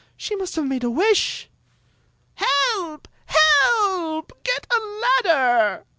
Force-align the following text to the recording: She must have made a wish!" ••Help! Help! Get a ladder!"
She 0.17 0.35
must 0.35 0.55
have 0.55 0.65
made 0.65 0.83
a 0.83 0.89
wish!" 0.89 1.47
••Help! 2.39 3.05
Help! 3.27 4.33
Get 4.43 4.65
a 4.73 5.29
ladder!" 5.29 5.85